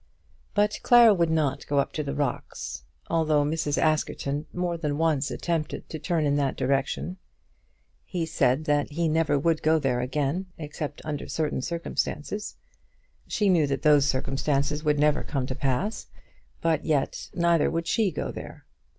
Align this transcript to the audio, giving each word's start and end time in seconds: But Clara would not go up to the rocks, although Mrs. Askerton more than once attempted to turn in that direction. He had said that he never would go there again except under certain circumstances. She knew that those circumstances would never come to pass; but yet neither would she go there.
But 0.55 0.79
Clara 0.81 1.13
would 1.13 1.29
not 1.29 1.67
go 1.67 1.77
up 1.77 1.91
to 1.93 2.01
the 2.01 2.15
rocks, 2.15 2.85
although 3.07 3.43
Mrs. 3.43 3.77
Askerton 3.77 4.47
more 4.51 4.75
than 4.75 4.97
once 4.97 5.29
attempted 5.29 5.87
to 5.89 5.99
turn 5.99 6.25
in 6.25 6.37
that 6.37 6.55
direction. 6.57 7.17
He 8.03 8.21
had 8.21 8.29
said 8.29 8.65
that 8.65 8.93
he 8.93 9.07
never 9.07 9.37
would 9.37 9.61
go 9.61 9.77
there 9.77 9.99
again 9.99 10.47
except 10.57 11.03
under 11.05 11.27
certain 11.27 11.61
circumstances. 11.61 12.55
She 13.27 13.47
knew 13.47 13.67
that 13.67 13.83
those 13.83 14.07
circumstances 14.07 14.83
would 14.83 14.97
never 14.97 15.21
come 15.23 15.45
to 15.45 15.53
pass; 15.53 16.07
but 16.61 16.83
yet 16.83 17.29
neither 17.35 17.69
would 17.69 17.85
she 17.85 18.09
go 18.11 18.31
there. 18.31 18.65